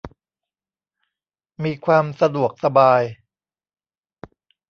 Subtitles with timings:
[1.63, 3.01] มีความสะดวกสบาย